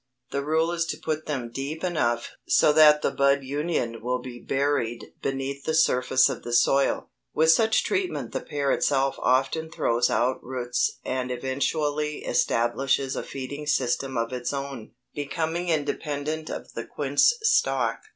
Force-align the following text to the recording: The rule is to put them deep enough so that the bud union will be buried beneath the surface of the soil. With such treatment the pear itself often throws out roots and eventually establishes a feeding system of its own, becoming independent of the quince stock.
The 0.31 0.43
rule 0.43 0.71
is 0.71 0.85
to 0.87 0.97
put 0.97 1.27
them 1.27 1.51
deep 1.51 1.83
enough 1.83 2.31
so 2.47 2.73
that 2.73 3.03
the 3.03 3.11
bud 3.11 3.43
union 3.43 4.01
will 4.01 4.17
be 4.17 4.39
buried 4.39 5.13
beneath 5.21 5.63
the 5.63 5.75
surface 5.75 6.27
of 6.27 6.41
the 6.41 6.53
soil. 6.53 7.11
With 7.35 7.51
such 7.51 7.83
treatment 7.83 8.31
the 8.31 8.39
pear 8.41 8.71
itself 8.71 9.17
often 9.19 9.69
throws 9.71 10.09
out 10.09 10.43
roots 10.43 10.97
and 11.05 11.29
eventually 11.29 12.25
establishes 12.25 13.15
a 13.15 13.21
feeding 13.21 13.67
system 13.67 14.17
of 14.17 14.33
its 14.33 14.51
own, 14.53 14.93
becoming 15.13 15.69
independent 15.69 16.49
of 16.49 16.73
the 16.73 16.85
quince 16.87 17.35
stock. 17.43 17.99